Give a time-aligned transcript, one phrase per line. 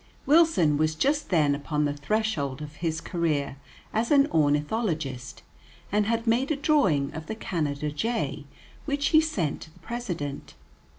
[0.25, 3.57] Wilson was just then upon the threshold of his career
[3.93, 5.43] as an ornithologist,
[5.91, 8.45] and had made a drawing of the Canada jay
[8.85, 10.55] which he sent to the President.